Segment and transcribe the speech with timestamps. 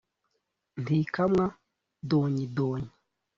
[0.83, 1.45] ntikamwa
[2.09, 2.91] donyi donyi